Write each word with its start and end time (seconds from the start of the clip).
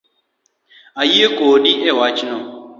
Ayie 1.01 1.27
kodi 1.37 1.71
ewachno 1.91 2.37